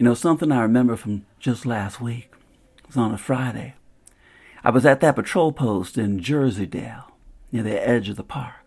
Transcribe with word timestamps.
You 0.00 0.04
know, 0.04 0.14
something 0.14 0.50
I 0.50 0.62
remember 0.62 0.96
from 0.96 1.26
just 1.38 1.66
last 1.66 2.00
week 2.00 2.30
it 2.78 2.86
was 2.86 2.96
on 2.96 3.12
a 3.12 3.18
Friday. 3.18 3.74
I 4.64 4.70
was 4.70 4.86
at 4.86 5.00
that 5.02 5.14
patrol 5.14 5.52
post 5.52 5.98
in 5.98 6.20
Jerseydale, 6.20 7.04
near 7.52 7.62
the 7.62 7.86
edge 7.86 8.08
of 8.08 8.16
the 8.16 8.24
park. 8.24 8.64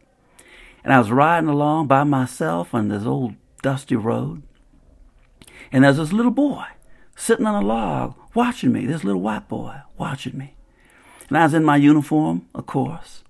And 0.83 0.93
I 0.93 0.99
was 0.99 1.09
riding 1.09 1.49
along 1.49 1.87
by 1.87 2.03
myself 2.03 2.75
on 2.75 2.89
this 2.89 3.03
old 3.03 3.33
dusty 3.63 3.95
road. 3.95 4.43
And 5.71 5.83
there's 5.83 5.97
this 5.97 6.13
little 6.13 6.29
boy 6.29 6.65
sitting 7.15 7.47
on 7.47 7.63
a 7.63 7.65
log 7.65 8.13
watching 8.35 8.71
me, 8.71 8.85
this 8.85 9.03
little 9.03 9.19
white 9.19 9.49
boy 9.49 9.77
watching 9.97 10.37
me. 10.37 10.53
And 11.29 11.37
I 11.39 11.45
was 11.45 11.55
in 11.55 11.63
my 11.63 11.77
uniform, 11.77 12.47
of 12.53 12.67
course. 12.67 13.23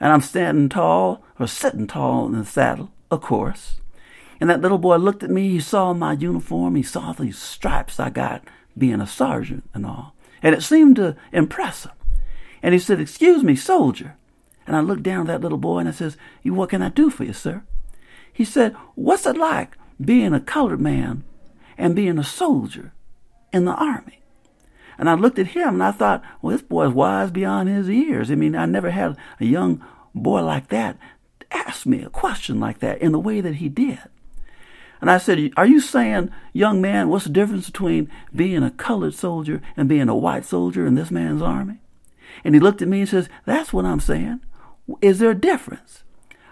And 0.00 0.12
I'm 0.12 0.22
standing 0.22 0.68
tall, 0.68 1.22
or 1.38 1.46
sitting 1.46 1.86
tall 1.86 2.26
in 2.26 2.32
the 2.32 2.44
saddle, 2.44 2.90
of 3.12 3.20
course. 3.20 3.80
And 4.40 4.50
that 4.50 4.60
little 4.60 4.78
boy 4.78 4.96
looked 4.96 5.22
at 5.22 5.30
me. 5.30 5.50
He 5.50 5.60
saw 5.60 5.92
my 5.92 6.12
uniform. 6.12 6.74
He 6.74 6.82
saw 6.82 7.12
these 7.12 7.38
stripes 7.38 8.00
I 8.00 8.10
got 8.10 8.44
being 8.76 9.00
a 9.00 9.06
sergeant 9.06 9.68
and 9.74 9.86
all. 9.86 10.14
And 10.42 10.54
it 10.54 10.62
seemed 10.62 10.96
to 10.96 11.16
impress 11.32 11.84
him. 11.84 11.92
And 12.62 12.74
he 12.74 12.80
said, 12.80 13.00
Excuse 13.00 13.42
me, 13.42 13.56
soldier. 13.56 14.16
And 14.66 14.76
I 14.76 14.80
looked 14.80 15.02
down 15.02 15.22
at 15.22 15.26
that 15.28 15.40
little 15.42 15.58
boy 15.58 15.80
and 15.80 15.88
I 15.88 15.92
says, 15.92 16.16
What 16.44 16.70
can 16.70 16.82
I 16.82 16.88
do 16.88 17.10
for 17.10 17.24
you, 17.24 17.32
sir? 17.32 17.62
He 18.32 18.44
said, 18.44 18.74
What's 18.94 19.26
it 19.26 19.36
like 19.36 19.76
being 20.00 20.34
a 20.34 20.40
colored 20.40 20.80
man 20.80 21.24
and 21.78 21.94
being 21.94 22.18
a 22.18 22.24
soldier 22.24 22.92
in 23.52 23.64
the 23.64 23.74
army? 23.74 24.20
And 24.98 25.10
I 25.10 25.14
looked 25.14 25.38
at 25.38 25.48
him 25.48 25.74
and 25.74 25.82
I 25.82 25.90
thought, 25.90 26.22
well, 26.40 26.52
this 26.52 26.62
boy's 26.62 26.92
wise 26.92 27.32
beyond 27.32 27.68
his 27.68 27.88
years. 27.88 28.30
I 28.30 28.36
mean, 28.36 28.54
I 28.54 28.64
never 28.64 28.90
had 28.90 29.16
a 29.40 29.44
young 29.44 29.84
boy 30.14 30.40
like 30.42 30.68
that 30.68 30.96
ask 31.54 31.86
me 31.86 32.02
a 32.02 32.10
question 32.10 32.60
like 32.60 32.80
that 32.80 33.00
in 33.00 33.12
the 33.12 33.18
way 33.18 33.40
that 33.40 33.56
he 33.56 33.68
did. 33.68 34.00
And 35.04 35.10
I 35.10 35.18
said, 35.18 35.52
Are 35.58 35.66
you 35.66 35.82
saying, 35.82 36.30
young 36.54 36.80
man, 36.80 37.10
what's 37.10 37.24
the 37.24 37.30
difference 37.30 37.66
between 37.66 38.10
being 38.34 38.62
a 38.62 38.70
colored 38.70 39.12
soldier 39.12 39.60
and 39.76 39.86
being 39.86 40.08
a 40.08 40.16
white 40.16 40.46
soldier 40.46 40.86
in 40.86 40.94
this 40.94 41.10
man's 41.10 41.42
army? 41.42 41.80
And 42.42 42.54
he 42.54 42.58
looked 42.58 42.80
at 42.80 42.88
me 42.88 43.00
and 43.00 43.08
says, 43.10 43.28
That's 43.44 43.70
what 43.70 43.84
I'm 43.84 44.00
saying. 44.00 44.40
Is 45.02 45.18
there 45.18 45.32
a 45.32 45.34
difference? 45.34 46.04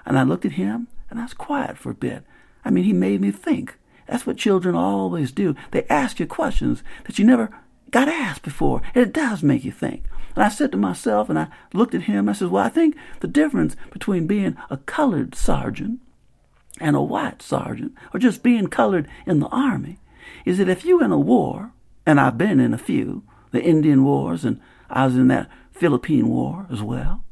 And 0.04 0.18
I 0.18 0.24
looked 0.24 0.44
at 0.44 0.52
him 0.52 0.88
and 1.08 1.18
I 1.18 1.22
was 1.22 1.32
quiet 1.32 1.78
for 1.78 1.88
a 1.92 1.94
bit. 1.94 2.24
I 2.62 2.68
mean, 2.68 2.84
he 2.84 2.92
made 2.92 3.22
me 3.22 3.30
think. 3.30 3.78
That's 4.06 4.26
what 4.26 4.36
children 4.36 4.74
always 4.74 5.32
do. 5.32 5.56
They 5.70 5.86
ask 5.88 6.20
you 6.20 6.26
questions 6.26 6.82
that 7.04 7.18
you 7.18 7.24
never 7.24 7.58
got 7.90 8.06
asked 8.06 8.42
before. 8.42 8.82
And 8.94 9.02
it 9.02 9.14
does 9.14 9.42
make 9.42 9.64
you 9.64 9.72
think. 9.72 10.04
And 10.34 10.44
I 10.44 10.50
said 10.50 10.72
to 10.72 10.76
myself, 10.76 11.30
and 11.30 11.38
I 11.38 11.46
looked 11.72 11.94
at 11.94 12.02
him, 12.02 12.28
I 12.28 12.34
said, 12.34 12.48
Well, 12.48 12.62
I 12.62 12.68
think 12.68 12.96
the 13.20 13.28
difference 13.28 13.76
between 13.90 14.26
being 14.26 14.58
a 14.68 14.76
colored 14.76 15.34
sergeant 15.34 16.00
and 16.82 16.96
a 16.96 17.00
white 17.00 17.40
sergeant, 17.40 17.94
or 18.12 18.20
just 18.20 18.42
being 18.42 18.66
colored 18.66 19.08
in 19.24 19.38
the 19.38 19.48
army, 19.48 19.98
is 20.44 20.58
that 20.58 20.68
if 20.68 20.84
you 20.84 21.02
in 21.02 21.12
a 21.12 21.18
war, 21.18 21.72
and 22.04 22.20
I've 22.20 22.36
been 22.36 22.60
in 22.60 22.74
a 22.74 22.78
few, 22.78 23.22
the 23.52 23.62
Indian 23.62 24.04
wars, 24.04 24.44
and 24.44 24.60
I 24.90 25.06
was 25.06 25.16
in 25.16 25.28
that 25.28 25.48
Philippine 25.70 26.28
war 26.28 26.66
as 26.70 26.82
well, 26.82 27.24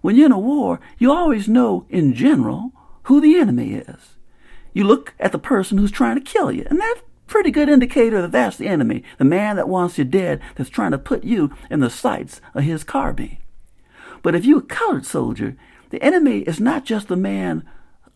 when 0.00 0.16
you're 0.16 0.26
in 0.26 0.32
a 0.32 0.38
war, 0.38 0.80
you 0.98 1.12
always 1.12 1.48
know 1.48 1.86
in 1.88 2.12
general 2.12 2.72
who 3.04 3.20
the 3.20 3.38
enemy 3.38 3.74
is. 3.74 4.16
You 4.72 4.84
look 4.84 5.14
at 5.18 5.32
the 5.32 5.38
person 5.38 5.78
who's 5.78 5.90
trying 5.90 6.16
to 6.16 6.20
kill 6.20 6.52
you, 6.52 6.66
and 6.68 6.80
that's 6.80 7.00
pretty 7.28 7.50
good 7.50 7.68
indicator 7.68 8.20
that 8.22 8.32
that's 8.32 8.56
the 8.56 8.66
enemy, 8.66 9.04
the 9.18 9.24
man 9.24 9.56
that 9.56 9.68
wants 9.68 9.96
you 9.96 10.04
dead, 10.04 10.40
that's 10.56 10.70
trying 10.70 10.90
to 10.90 10.98
put 10.98 11.24
you 11.24 11.54
in 11.70 11.80
the 11.80 11.90
sights 11.90 12.40
of 12.54 12.64
his 12.64 12.84
carbine. 12.84 13.38
But 14.22 14.34
if 14.34 14.44
you're 14.44 14.58
a 14.58 14.62
colored 14.62 15.06
soldier, 15.06 15.56
the 15.90 16.02
enemy 16.02 16.40
is 16.40 16.58
not 16.58 16.84
just 16.84 17.08
the 17.08 17.16
man 17.16 17.64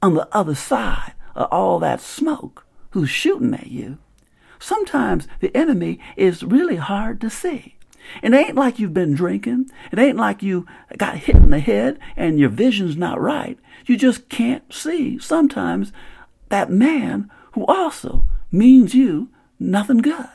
on 0.03 0.15
the 0.15 0.29
other 0.33 0.55
side 0.55 1.15
of 1.35 1.49
all 1.51 1.79
that 1.79 2.01
smoke 2.01 2.67
who's 2.91 3.09
shooting 3.09 3.55
at 3.55 3.69
you. 3.69 3.99
Sometimes 4.59 5.27
the 5.41 5.57
enemy 5.57 5.99
is 6.17 6.43
really 6.43 6.77
hard 6.77 7.21
to 7.21 7.31
see. 7.31 7.77
It 8.23 8.35
ain't 8.35 8.57
like 8.57 8.79
you've 8.79 8.95
been 8.95 9.15
drinking. 9.15 9.71
It 9.93 9.99
ain't 9.99 10.19
like 10.19 10.43
you 10.43 10.67
got 10.99 11.19
hit 11.19 11.37
in 11.37 11.51
the 11.51 11.61
head 11.61 11.99
and 12.17 12.39
your 12.39 12.49
vision's 12.49 12.97
not 12.97 13.21
right. 13.21 13.59
You 13.87 13.97
just 13.97 14.29
can't 14.29 14.73
see 14.73 15.19
sometimes 15.19 15.93
that 16.49 16.71
man 16.71 17.31
who 17.53 17.65
also 17.67 18.27
means 18.51 18.95
you 18.95 19.31
nothing 19.59 19.99
good. 19.99 20.29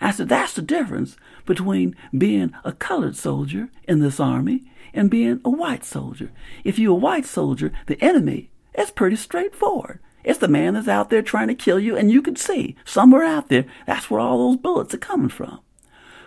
I 0.00 0.10
said, 0.10 0.28
that's 0.28 0.54
the 0.54 0.62
difference 0.62 1.16
between 1.44 1.96
being 2.16 2.52
a 2.64 2.72
colored 2.72 3.16
soldier 3.16 3.68
in 3.88 4.00
this 4.00 4.20
army 4.20 4.64
and 4.92 5.10
being 5.10 5.40
a 5.44 5.50
white 5.50 5.84
soldier. 5.84 6.30
If 6.64 6.78
you're 6.78 6.92
a 6.92 6.94
white 6.94 7.26
soldier, 7.26 7.72
the 7.86 8.02
enemy 8.02 8.50
is 8.74 8.90
pretty 8.90 9.16
straightforward. 9.16 10.00
It's 10.24 10.40
the 10.40 10.48
man 10.48 10.74
that's 10.74 10.88
out 10.88 11.10
there 11.10 11.22
trying 11.22 11.48
to 11.48 11.54
kill 11.54 11.78
you, 11.78 11.96
and 11.96 12.10
you 12.10 12.20
can 12.20 12.34
see 12.34 12.74
somewhere 12.84 13.22
out 13.22 13.48
there 13.48 13.64
that's 13.86 14.10
where 14.10 14.20
all 14.20 14.38
those 14.38 14.56
bullets 14.56 14.92
are 14.92 14.98
coming 14.98 15.28
from. 15.28 15.60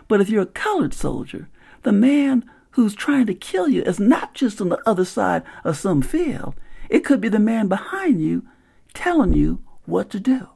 But 0.08 0.22
if 0.22 0.30
you're 0.30 0.44
a 0.44 0.48
colored 0.48 0.94
soldier, 0.94 1.50
the 1.84 1.92
man 1.92 2.50
who's 2.72 2.96
trying 2.96 3.26
to 3.26 3.34
kill 3.34 3.68
you 3.68 3.82
is 3.84 4.00
not 4.00 4.34
just 4.34 4.62
on 4.62 4.70
the 4.70 4.82
other 4.88 5.04
side 5.04 5.44
of 5.64 5.78
some 5.78 6.02
field. 6.02 6.56
It 6.90 7.04
could 7.04 7.20
be 7.20 7.30
the 7.30 7.40
man 7.40 7.68
behind 7.68 8.22
you 8.22 8.48
telling 8.94 9.34
you 9.34 9.62
what 9.86 10.10
to 10.12 10.20
do. 10.20 10.48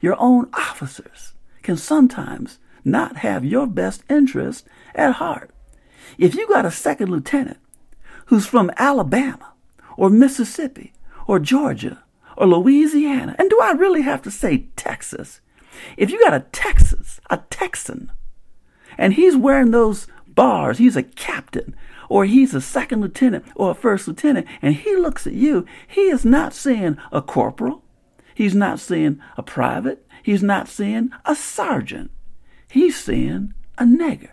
Your 0.00 0.16
own 0.18 0.48
officers 0.52 1.34
can 1.66 1.76
sometimes 1.76 2.60
not 2.84 3.16
have 3.16 3.44
your 3.44 3.66
best 3.66 4.04
interest 4.08 4.64
at 4.94 5.14
heart. 5.14 5.50
If 6.16 6.36
you 6.36 6.46
got 6.46 6.64
a 6.64 6.70
second 6.70 7.10
lieutenant 7.10 7.58
who's 8.26 8.46
from 8.46 8.70
Alabama 8.76 9.52
or 9.96 10.08
Mississippi 10.08 10.92
or 11.26 11.40
Georgia 11.40 12.04
or 12.36 12.46
Louisiana, 12.46 13.34
and 13.36 13.50
do 13.50 13.58
I 13.60 13.72
really 13.72 14.02
have 14.02 14.22
to 14.22 14.30
say 14.30 14.68
Texas? 14.76 15.40
If 15.96 16.08
you 16.12 16.20
got 16.20 16.34
a 16.34 16.46
Texas, 16.52 17.20
a 17.28 17.38
Texan, 17.50 18.12
and 18.96 19.14
he's 19.14 19.36
wearing 19.36 19.72
those 19.72 20.06
bars, 20.28 20.78
he's 20.78 20.96
a 20.96 21.02
captain, 21.02 21.74
or 22.08 22.26
he's 22.26 22.54
a 22.54 22.60
second 22.60 23.00
lieutenant 23.00 23.44
or 23.56 23.72
a 23.72 23.74
first 23.74 24.06
lieutenant, 24.06 24.46
and 24.62 24.76
he 24.76 24.94
looks 24.94 25.26
at 25.26 25.32
you, 25.32 25.66
he 25.88 26.02
is 26.02 26.24
not 26.24 26.54
seeing 26.54 26.96
a 27.10 27.20
corporal, 27.20 27.82
he's 28.36 28.54
not 28.54 28.78
seeing 28.78 29.20
a 29.36 29.42
private, 29.42 30.05
he's 30.26 30.42
not 30.42 30.66
seeing 30.66 31.08
a 31.24 31.36
sergeant, 31.36 32.10
he's 32.68 32.98
seeing 32.98 33.54
a 33.78 33.84
nigger. 33.84 34.30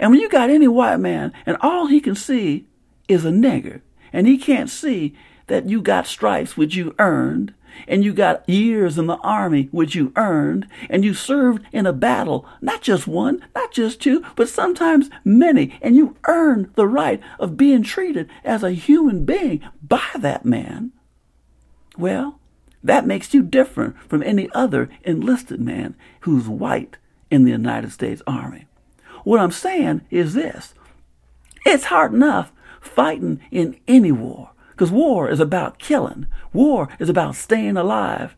And 0.00 0.10
when 0.10 0.18
you 0.18 0.28
got 0.28 0.50
any 0.50 0.66
white 0.66 0.98
man 0.98 1.32
and 1.46 1.56
all 1.60 1.86
he 1.86 2.00
can 2.00 2.16
see 2.16 2.66
is 3.06 3.24
a 3.24 3.30
nigger, 3.30 3.80
and 4.12 4.26
he 4.26 4.36
can't 4.36 4.68
see 4.68 5.14
that 5.46 5.68
you 5.68 5.80
got 5.80 6.08
stripes 6.08 6.56
which 6.56 6.74
you 6.74 6.96
earned, 6.98 7.54
and 7.86 8.04
you 8.04 8.12
got 8.12 8.48
years 8.48 8.98
in 8.98 9.06
the 9.06 9.18
army 9.18 9.68
which 9.70 9.94
you 9.94 10.12
earned, 10.16 10.66
and 10.90 11.04
you 11.04 11.14
served 11.14 11.64
in 11.70 11.86
a 11.86 11.92
battle, 11.92 12.44
not 12.60 12.82
just 12.82 13.06
one, 13.06 13.40
not 13.54 13.70
just 13.70 14.00
two, 14.00 14.24
but 14.34 14.48
sometimes 14.48 15.10
many, 15.24 15.78
and 15.80 15.94
you 15.94 16.16
earned 16.26 16.72
the 16.74 16.88
right 16.88 17.20
of 17.38 17.56
being 17.56 17.84
treated 17.84 18.28
as 18.42 18.64
a 18.64 18.72
human 18.72 19.24
being 19.24 19.60
by 19.80 20.02
that 20.18 20.44
man. 20.44 20.90
Well, 21.96 22.40
that 22.84 23.06
makes 23.06 23.32
you 23.32 23.42
different 23.42 23.96
from 24.08 24.22
any 24.22 24.50
other 24.52 24.88
enlisted 25.04 25.60
man 25.60 25.94
who's 26.20 26.48
white 26.48 26.96
in 27.30 27.44
the 27.44 27.50
United 27.50 27.92
States 27.92 28.22
Army. 28.26 28.66
What 29.24 29.40
I'm 29.40 29.52
saying 29.52 30.02
is 30.10 30.34
this 30.34 30.74
it's 31.64 31.84
hard 31.84 32.12
enough 32.12 32.52
fighting 32.80 33.40
in 33.50 33.78
any 33.86 34.10
war 34.10 34.50
because 34.70 34.90
war 34.90 35.28
is 35.30 35.38
about 35.38 35.78
killing, 35.78 36.26
war 36.52 36.88
is 36.98 37.08
about 37.08 37.36
staying 37.36 37.76
alive, 37.76 38.34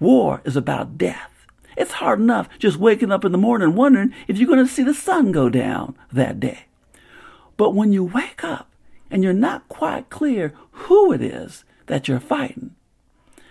war 0.00 0.40
is 0.44 0.56
about 0.56 0.96
death. 0.96 1.46
It's 1.76 1.92
hard 1.92 2.18
enough 2.18 2.48
just 2.58 2.78
waking 2.78 3.12
up 3.12 3.24
in 3.24 3.32
the 3.32 3.38
morning 3.38 3.74
wondering 3.74 4.14
if 4.26 4.38
you're 4.38 4.48
going 4.48 4.64
to 4.64 4.72
see 4.72 4.82
the 4.82 4.94
sun 4.94 5.32
go 5.32 5.50
down 5.50 5.94
that 6.10 6.40
day. 6.40 6.60
But 7.58 7.74
when 7.74 7.92
you 7.92 8.04
wake 8.04 8.42
up 8.42 8.70
and 9.10 9.22
you're 9.22 9.34
not 9.34 9.68
quite 9.68 10.08
clear 10.08 10.54
who 10.70 11.12
it 11.12 11.20
is 11.20 11.64
that 11.86 12.08
you're 12.08 12.20
fighting, 12.20 12.75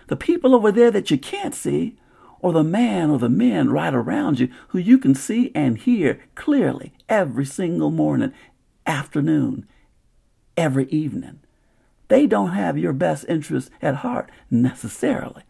the 0.08 0.16
people 0.16 0.56
over 0.56 0.72
there 0.72 0.92
that 0.92 1.12
you 1.12 1.18
can't 1.18 1.56
see 1.56 1.98
or 2.40 2.54
the 2.54 2.64
man 2.64 3.10
or 3.10 3.18
the 3.18 3.30
men 3.30 3.70
right 3.70 3.94
around 3.94 4.40
you 4.40 4.50
who 4.70 4.78
you 4.78 4.98
can 4.98 5.16
see 5.16 5.52
and 5.56 5.80
hear 5.80 6.20
clearly 6.36 6.94
every 7.10 7.46
single 7.46 7.92
morning, 7.92 8.34
afternoon, 8.86 9.68
every 10.56 10.86
evening. 10.90 11.40
They 12.08 12.28
don't 12.28 12.52
have 12.52 12.78
your 12.78 12.94
best 12.94 13.26
interest 13.28 13.72
at 13.82 13.96
heart 13.96 14.30
necessarily. 14.52 15.44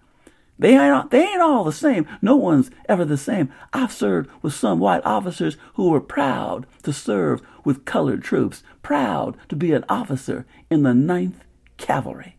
They 0.57 0.77
ain't, 0.77 1.11
they 1.11 1.21
ain't 1.21 1.41
all 1.41 1.65
the 1.65 1.73
same. 1.73 2.07
No 2.21 2.37
one's 2.37 2.71
ever 2.87 3.03
the 3.03 3.17
same. 3.17 3.51
I've 3.73 3.91
served 3.91 4.29
with 4.41 4.53
some 4.53 4.79
white 4.79 5.05
officers 5.05 5.57
who 5.73 5.89
were 5.89 5.99
proud 5.99 6.65
to 6.83 6.93
serve 6.93 7.41
with 7.65 7.83
colored 7.83 8.23
troops, 8.23 8.63
proud 8.81 9.35
to 9.49 9.55
be 9.55 9.73
an 9.73 9.83
officer 9.89 10.45
in 10.69 10.83
the 10.83 10.93
Ninth 10.93 11.43
Cavalry. 11.77 12.37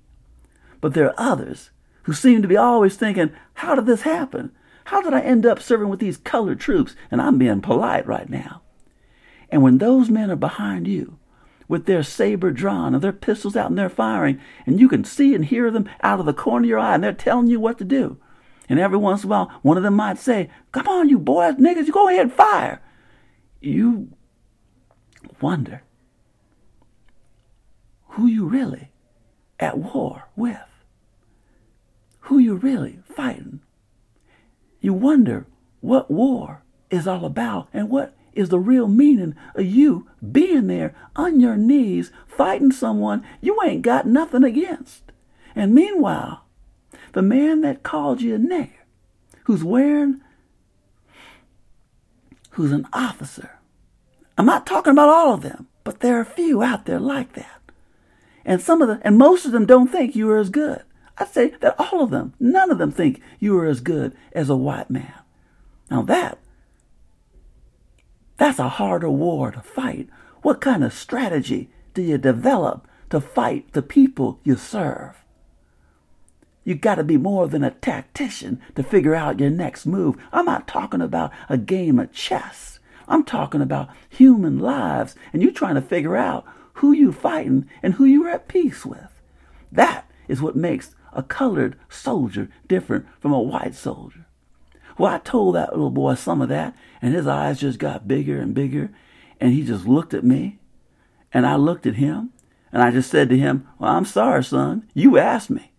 But 0.81 0.95
there 0.95 1.09
are 1.09 1.15
others 1.19 1.71
who 2.07 2.13
seem 2.13 2.41
to 2.41 2.49
be 2.49 2.57
always 2.57 2.95
thinking, 2.95 3.33
how 3.55 3.75
did 3.75 3.87
this 3.87 4.03
happen? 4.03 4.53
How 4.85 5.03
did 5.03 5.13
I 5.13 5.21
end 5.21 5.45
up 5.45 5.61
serving 5.61 5.89
with 5.89 5.99
these 5.99 6.17
colored 6.17 6.61
troops? 6.61 6.95
And 7.11 7.21
I'm 7.21 7.37
being 7.37 7.61
polite 7.61 8.07
right 8.07 8.31
now. 8.31 8.63
And 9.51 9.61
when 9.61 9.79
those 9.79 10.09
men 10.09 10.31
are 10.31 10.37
behind 10.37 10.87
you, 10.87 11.19
with 11.67 11.87
their 11.87 12.05
saber 12.05 12.53
drawn 12.53 12.95
and 12.95 13.03
their 13.03 13.13
pistols 13.13 13.57
out 13.57 13.71
and 13.71 13.77
they're 13.77 13.89
firing, 13.89 14.41
and 14.67 14.79
you 14.79 14.89
can 14.89 15.03
see 15.03 15.35
and 15.35 15.47
hear 15.47 15.69
them 15.69 15.89
out 16.01 16.21
of 16.21 16.27
the 16.27 16.33
corner 16.33 16.65
of 16.65 16.69
your 16.69 16.79
eye, 16.79 16.95
and 16.95 17.03
they're 17.03 17.13
telling 17.13 17.49
you 17.49 17.59
what 17.59 17.77
to 17.79 17.85
do. 17.85 18.19
And 18.69 18.79
every 18.79 18.99
once 18.99 19.25
in 19.25 19.29
a 19.29 19.31
while, 19.31 19.59
one 19.63 19.77
of 19.77 19.83
them 19.83 19.95
might 19.95 20.19
say, 20.19 20.49
Come 20.71 20.87
on, 20.87 21.09
you 21.09 21.19
boys, 21.19 21.55
niggas, 21.55 21.87
you 21.87 21.93
go 21.93 22.09
ahead 22.09 22.27
and 22.27 22.33
fire. 22.33 22.81
You 23.61 24.13
wonder 25.41 25.83
who 28.11 28.29
you 28.29 28.47
really 28.47 28.93
at 29.59 29.79
war 29.79 30.29
with, 30.37 30.57
who 32.27 32.39
you 32.39 32.55
really 32.57 32.99
fighting. 33.05 33.61
You 34.81 34.93
wonder 34.93 35.47
what 35.81 36.11
war 36.11 36.63
is 36.91 37.07
all 37.07 37.25
about 37.25 37.69
and 37.73 37.89
what 37.89 38.15
is 38.33 38.49
the 38.49 38.59
real 38.59 38.89
meaning 38.89 39.35
of 39.55 39.65
you 39.65 40.09
being 40.33 40.67
there 40.67 40.95
on 41.15 41.41
your 41.41 41.57
knees 41.57 42.11
fighting 42.27 42.73
someone 42.73 43.25
you 43.41 43.59
ain't 43.65 43.83
got 43.83 44.07
nothing 44.07 44.43
against. 44.43 45.03
And 45.55 45.75
meanwhile, 45.75 46.45
the 47.13 47.23
man 47.23 47.61
that 47.63 47.83
called 47.83 48.21
you 48.21 48.35
a 48.35 48.39
nigger, 48.39 48.71
who's 49.45 49.63
wearing, 49.65 50.21
who's 52.51 52.73
an 52.73 52.87
officer. 52.93 53.59
I'm 54.37 54.47
not 54.47 54.67
talking 54.67 54.93
about 54.93 55.09
all 55.09 55.33
of 55.33 55.43
them, 55.43 55.69
but 55.85 56.01
there 56.01 56.19
are 56.19 56.23
a 56.23 56.27
few 56.27 56.63
out 56.63 56.87
there 56.87 57.01
like 57.01 57.35
that. 57.35 57.61
And 58.45 58.61
some 58.61 58.83
of 58.83 58.89
them, 58.89 59.01
and 59.03 59.17
most 59.17 59.47
of 59.47 59.53
them 59.53 59.65
don't 59.65 59.89
think 59.89 60.17
you 60.17 60.29
are 60.31 60.39
as 60.39 60.51
good. 60.51 60.83
I'd 61.19 61.29
say 61.29 61.49
that 61.61 61.77
all 61.79 62.03
of 62.03 62.11
them, 62.11 62.35
none 62.39 62.71
of 62.71 62.79
them 62.79 62.93
think 62.93 63.21
you 63.39 63.59
are 63.59 63.67
as 63.67 63.81
good 63.81 64.15
as 64.33 64.51
a 64.51 64.57
white 64.57 64.91
man. 64.91 65.15
Now 65.91 66.03
that, 66.03 66.39
that's 68.37 68.59
a 68.59 68.69
harder 68.69 69.11
war 69.11 69.51
to 69.51 69.61
fight. 69.61 70.09
What 70.43 70.61
kind 70.61 70.85
of 70.85 70.93
strategy 70.93 71.71
do 71.95 72.03
you 72.03 72.19
develop 72.19 72.87
to 73.11 73.21
fight 73.21 73.73
the 73.73 73.83
people 73.83 74.41
you 74.45 74.57
serve? 74.57 75.25
You 76.65 76.75
got 76.75 76.97
to 76.97 77.05
be 77.05 77.17
more 77.17 77.47
than 77.47 77.63
a 77.63 77.71
tactician 77.71 78.61
to 78.75 78.83
figure 78.83 79.15
out 79.15 79.41
your 79.41 79.51
next 79.51 79.87
move. 79.87 80.17
I'm 80.33 80.47
not 80.47 80.67
talking 80.67 81.01
about 81.01 81.31
a 81.49 81.57
game 81.57 81.99
of 81.99 82.13
chess. 82.13 82.81
I'm 83.09 83.25
talking 83.25 83.63
about 83.63 83.89
human 84.09 84.59
lives, 84.59 85.15
and 85.33 85.43
you 85.43 85.53
trying 85.53 85.77
to 85.77 85.81
figure 85.81 86.17
out 86.17 86.45
who 86.75 86.91
you 86.93 87.13
fighting 87.13 87.69
and 87.83 87.95
who 87.95 88.05
you're 88.05 88.29
at 88.29 88.49
peace 88.49 88.85
with. 88.85 89.23
That 89.71 90.11
is 90.27 90.43
what 90.43 90.57
makes 90.57 90.95
a 91.17 91.23
colored 91.23 91.77
soldier 91.89 92.49
different 92.69 93.07
from 93.19 93.33
a 93.33 93.41
white 93.41 93.75
soldier. 93.75 94.27
Well, 94.97 95.13
I 95.13 95.19
told 95.19 95.55
that 95.55 95.73
little 95.73 95.91
boy 95.91 96.15
some 96.15 96.41
of 96.41 96.49
that, 96.51 96.77
and 97.03 97.15
his 97.15 97.27
eyes 97.27 97.61
just 97.61 97.79
got 97.79 98.07
bigger 98.07 98.41
and 98.41 98.55
bigger, 98.55 98.91
and 99.41 99.53
he 99.53 99.65
just 99.65 99.87
looked 99.87 100.15
at 100.15 100.25
me, 100.25 100.59
and 101.33 101.47
I 101.47 101.57
looked 101.57 101.87
at 101.87 101.97
him, 101.97 102.31
and 102.73 102.83
I 102.83 102.91
just 102.91 103.11
said 103.11 103.29
to 103.31 103.37
him, 103.37 103.67
Well, 103.79 103.91
I'm 103.91 104.05
sorry, 104.05 104.45
son. 104.45 104.89
You 104.95 105.19
asked 105.19 105.51
me. 105.51 105.73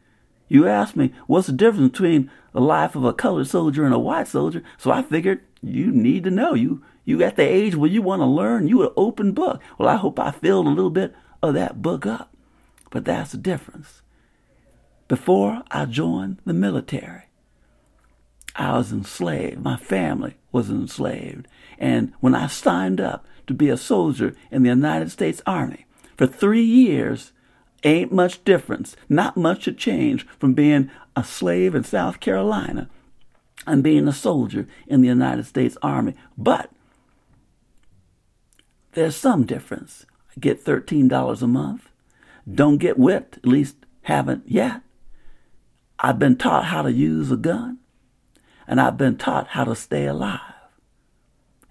You 0.47 0.67
asked 0.67 0.95
me, 0.95 1.13
what's 1.27 1.47
the 1.47 1.53
difference 1.53 1.91
between 1.91 2.31
the 2.53 2.61
life 2.61 2.95
of 2.95 3.03
a 3.03 3.13
colored 3.13 3.47
soldier 3.47 3.83
and 3.85 3.93
a 3.93 3.99
white 3.99 4.27
soldier? 4.27 4.63
So 4.77 4.91
I 4.91 5.01
figured 5.01 5.41
you 5.61 5.91
need 5.91 6.23
to 6.23 6.31
know. 6.31 6.53
You 6.53 6.83
you 7.03 7.21
at 7.23 7.35
the 7.35 7.43
age 7.43 7.75
where 7.75 7.89
you 7.89 8.01
want 8.01 8.21
to 8.21 8.25
learn, 8.25 8.67
you 8.67 8.83
an 8.83 8.89
open 8.97 9.31
book. 9.31 9.61
Well, 9.77 9.87
I 9.87 9.95
hope 9.95 10.19
I 10.19 10.31
filled 10.31 10.67
a 10.67 10.71
little 10.71 10.89
bit 10.89 11.13
of 11.41 11.53
that 11.53 11.81
book 11.81 12.05
up. 12.05 12.33
But 12.89 13.05
that's 13.05 13.31
the 13.31 13.37
difference. 13.37 14.01
Before 15.07 15.63
I 15.71 15.85
joined 15.85 16.37
the 16.45 16.53
military, 16.53 17.23
I 18.55 18.77
was 18.77 18.91
enslaved. 18.91 19.61
My 19.61 19.77
family 19.77 20.35
was 20.51 20.69
enslaved. 20.69 21.47
And 21.77 22.13
when 22.19 22.35
I 22.35 22.47
signed 22.47 22.99
up 22.99 23.25
to 23.45 23.53
be 23.53 23.69
a 23.69 23.77
soldier 23.77 24.35
in 24.51 24.63
the 24.63 24.69
United 24.69 25.11
States 25.11 25.41
Army, 25.45 25.85
for 26.17 26.27
three 26.27 26.63
years, 26.63 27.31
Ain't 27.83 28.11
much 28.11 28.43
difference, 28.43 28.95
not 29.07 29.37
much 29.37 29.65
to 29.65 29.71
change 29.71 30.25
from 30.39 30.53
being 30.53 30.89
a 31.15 31.23
slave 31.23 31.75
in 31.75 31.83
South 31.83 32.19
Carolina 32.19 32.89
and 33.67 33.83
being 33.83 34.07
a 34.07 34.13
soldier 34.13 34.67
in 34.87 35.01
the 35.01 35.07
United 35.07 35.45
States 35.45 35.77
Army. 35.81 36.15
But 36.37 36.71
there's 38.93 39.15
some 39.15 39.45
difference. 39.45 40.05
I 40.35 40.39
get 40.39 40.65
$13 40.65 41.41
a 41.41 41.47
month. 41.47 41.89
Don't 42.51 42.77
get 42.77 42.97
whipped, 42.97 43.37
at 43.37 43.45
least 43.45 43.75
haven't 44.03 44.49
yet. 44.49 44.81
I've 45.99 46.19
been 46.19 46.37
taught 46.37 46.65
how 46.65 46.81
to 46.83 46.91
use 46.91 47.31
a 47.31 47.37
gun, 47.37 47.79
and 48.67 48.79
I've 48.79 48.97
been 48.97 49.17
taught 49.17 49.47
how 49.47 49.63
to 49.63 49.75
stay 49.75 50.05
alive. 50.05 50.41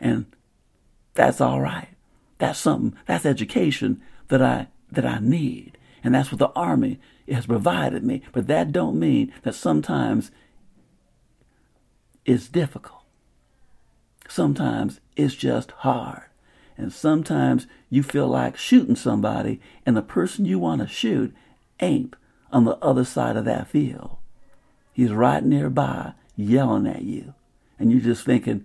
And 0.00 0.26
that's 1.14 1.40
all 1.40 1.60
right. 1.60 1.88
That's 2.38 2.58
something, 2.58 2.98
that's 3.06 3.24
education 3.24 4.02
that 4.28 4.42
I 4.42 4.68
that 4.90 5.06
I 5.06 5.18
need. 5.20 5.78
And 6.04 6.14
that's 6.14 6.30
what 6.30 6.38
the 6.38 6.50
army 6.50 7.00
has 7.28 7.46
provided 7.46 8.04
me. 8.04 8.22
But 8.32 8.46
that 8.46 8.72
don't 8.72 8.98
mean 8.98 9.32
that 9.42 9.54
sometimes 9.54 10.30
it's 12.24 12.48
difficult. 12.48 13.02
Sometimes 14.28 15.00
it's 15.16 15.34
just 15.34 15.70
hard. 15.70 16.24
And 16.76 16.92
sometimes 16.92 17.66
you 17.88 18.02
feel 18.02 18.28
like 18.28 18.56
shooting 18.56 18.96
somebody 18.96 19.60
and 19.84 19.96
the 19.96 20.02
person 20.02 20.44
you 20.44 20.58
want 20.58 20.82
to 20.82 20.88
shoot 20.88 21.34
ain't 21.80 22.14
on 22.56 22.64
the 22.64 22.78
other 22.78 23.04
side 23.04 23.36
of 23.36 23.44
that 23.44 23.68
field. 23.68 24.16
He's 24.94 25.12
right 25.12 25.44
nearby 25.44 26.14
yelling 26.36 26.86
at 26.86 27.02
you. 27.02 27.34
And 27.78 27.92
you're 27.92 28.00
just 28.00 28.24
thinking, 28.24 28.64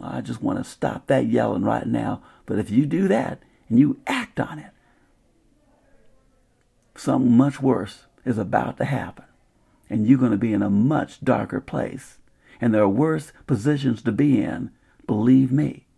I 0.00 0.20
just 0.20 0.40
want 0.40 0.58
to 0.58 0.64
stop 0.64 1.08
that 1.08 1.26
yelling 1.26 1.64
right 1.64 1.88
now. 1.88 2.22
But 2.46 2.60
if 2.60 2.70
you 2.70 2.86
do 2.86 3.08
that 3.08 3.42
and 3.68 3.80
you 3.80 3.98
act 4.06 4.38
on 4.38 4.60
it, 4.60 4.70
something 6.94 7.36
much 7.36 7.60
worse 7.60 8.04
is 8.24 8.38
about 8.38 8.78
to 8.78 8.84
happen. 8.84 9.24
And 9.90 10.06
you're 10.06 10.20
going 10.20 10.30
to 10.30 10.36
be 10.36 10.52
in 10.52 10.62
a 10.62 10.70
much 10.70 11.20
darker 11.24 11.60
place. 11.60 12.18
And 12.60 12.72
there 12.72 12.82
are 12.82 12.88
worse 12.88 13.32
positions 13.48 14.02
to 14.02 14.12
be 14.12 14.40
in, 14.40 14.70
believe 15.04 15.50
me, 15.50 15.88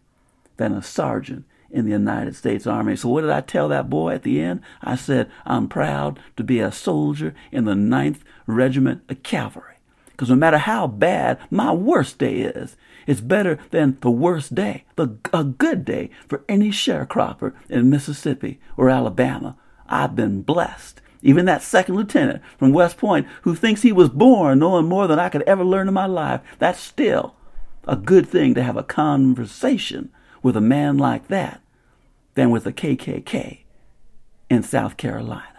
than 0.56 0.72
a 0.72 0.82
sergeant 0.82 1.44
in 1.70 1.84
the 1.84 1.92
United 1.92 2.36
States 2.36 2.66
Army. 2.66 2.96
So, 2.96 3.08
what 3.08 3.22
did 3.22 3.30
I 3.30 3.40
tell 3.40 3.68
that 3.68 3.90
boy 3.90 4.14
at 4.14 4.22
the 4.22 4.40
end? 4.40 4.60
I 4.82 4.96
said, 4.96 5.30
I'm 5.44 5.68
proud 5.68 6.20
to 6.36 6.44
be 6.44 6.60
a 6.60 6.72
soldier 6.72 7.34
in 7.50 7.64
the 7.64 7.74
9th 7.74 8.20
Regiment 8.46 9.02
of 9.08 9.22
Cavalry. 9.22 9.74
Because 10.06 10.30
no 10.30 10.36
matter 10.36 10.58
how 10.58 10.86
bad 10.86 11.38
my 11.50 11.72
worst 11.72 12.18
day 12.18 12.36
is, 12.42 12.76
it's 13.06 13.20
better 13.20 13.58
than 13.70 13.98
the 14.00 14.10
worst 14.10 14.54
day, 14.54 14.84
the, 14.96 15.16
a 15.32 15.44
good 15.44 15.84
day 15.84 16.10
for 16.28 16.44
any 16.48 16.70
sharecropper 16.70 17.52
in 17.68 17.90
Mississippi 17.90 18.60
or 18.76 18.88
Alabama 18.88 19.56
I've 19.86 20.16
been 20.16 20.42
blessed. 20.42 21.00
Even 21.22 21.46
that 21.46 21.62
second 21.62 21.96
lieutenant 21.96 22.42
from 22.58 22.72
West 22.72 22.98
Point 22.98 23.26
who 23.42 23.54
thinks 23.54 23.82
he 23.82 23.92
was 23.92 24.08
born 24.08 24.58
knowing 24.58 24.86
more 24.86 25.06
than 25.06 25.18
I 25.18 25.28
could 25.30 25.42
ever 25.42 25.64
learn 25.64 25.88
in 25.88 25.94
my 25.94 26.06
life, 26.06 26.40
that's 26.58 26.80
still 26.80 27.34
a 27.86 27.96
good 27.96 28.28
thing 28.28 28.54
to 28.54 28.62
have 28.62 28.76
a 28.76 28.82
conversation 28.82 30.10
with 30.44 30.56
a 30.56 30.60
man 30.60 30.98
like 30.98 31.28
that 31.28 31.62
than 32.34 32.50
with 32.50 32.66
a 32.66 32.72
KKK 32.72 33.60
in 34.50 34.62
South 34.62 34.98
Carolina. 34.98 35.53